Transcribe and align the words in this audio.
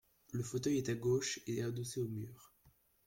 Le 0.31 0.41
fauteuil 0.41 0.79
est 0.79 0.89
à 0.89 0.95
gauche 0.95 1.39
et 1.45 1.61
adossé 1.61 1.99
au 1.99 2.07
mur. 2.07 2.51